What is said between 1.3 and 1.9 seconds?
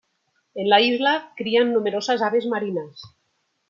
crían